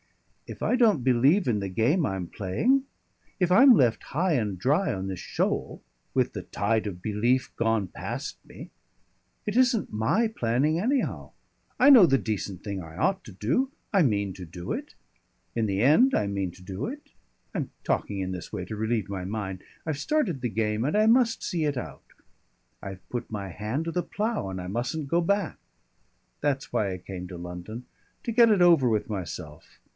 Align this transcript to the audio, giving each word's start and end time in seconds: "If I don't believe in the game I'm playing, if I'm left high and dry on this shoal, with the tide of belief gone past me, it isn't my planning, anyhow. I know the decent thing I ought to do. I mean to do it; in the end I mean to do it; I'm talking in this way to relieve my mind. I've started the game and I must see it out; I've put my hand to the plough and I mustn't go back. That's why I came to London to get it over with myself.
"If 0.47 0.61
I 0.63 0.75
don't 0.75 1.03
believe 1.03 1.47
in 1.47 1.59
the 1.59 1.69
game 1.69 2.05
I'm 2.07 2.27
playing, 2.27 2.83
if 3.39 3.51
I'm 3.51 3.73
left 3.73 4.01
high 4.03 4.33
and 4.33 4.57
dry 4.59 4.91
on 4.91 5.07
this 5.07 5.19
shoal, 5.19 5.81
with 6.15 6.33
the 6.33 6.41
tide 6.41 6.87
of 6.87 7.01
belief 7.03 7.55
gone 7.55 7.87
past 7.87 8.37
me, 8.43 8.71
it 9.45 9.55
isn't 9.55 9.93
my 9.93 10.27
planning, 10.27 10.77
anyhow. 10.79 11.31
I 11.79 11.89
know 11.91 12.05
the 12.07 12.17
decent 12.17 12.63
thing 12.63 12.81
I 12.81 12.97
ought 12.97 13.23
to 13.25 13.31
do. 13.31 13.71
I 13.93 14.01
mean 14.01 14.33
to 14.33 14.43
do 14.43 14.73
it; 14.73 14.95
in 15.55 15.67
the 15.67 15.81
end 15.81 16.13
I 16.15 16.25
mean 16.27 16.49
to 16.51 16.63
do 16.63 16.87
it; 16.87 17.11
I'm 17.53 17.69
talking 17.85 18.19
in 18.19 18.31
this 18.31 18.51
way 18.51 18.65
to 18.65 18.75
relieve 18.75 19.07
my 19.07 19.23
mind. 19.23 19.63
I've 19.85 19.99
started 19.99 20.41
the 20.41 20.49
game 20.49 20.83
and 20.83 20.97
I 20.97 21.05
must 21.05 21.43
see 21.43 21.63
it 21.63 21.77
out; 21.77 22.03
I've 22.81 23.07
put 23.09 23.29
my 23.31 23.49
hand 23.49 23.85
to 23.85 23.91
the 23.91 24.03
plough 24.03 24.49
and 24.49 24.59
I 24.59 24.67
mustn't 24.67 25.07
go 25.09 25.21
back. 25.21 25.59
That's 26.41 26.73
why 26.73 26.91
I 26.91 26.97
came 26.97 27.27
to 27.27 27.37
London 27.37 27.85
to 28.23 28.31
get 28.33 28.49
it 28.49 28.61
over 28.63 28.89
with 28.89 29.07
myself. 29.07 29.79